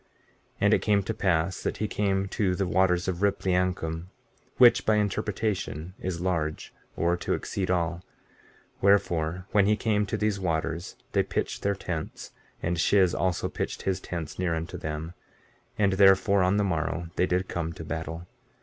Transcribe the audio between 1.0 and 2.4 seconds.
to pass that he came